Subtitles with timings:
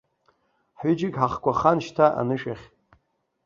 [0.79, 2.65] Ҳҩыџьагь ҳахқәа хан шьҭа анышә ахь.